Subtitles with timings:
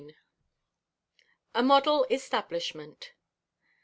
[1.53, 3.11] A MODEL ESTABLISHMENT.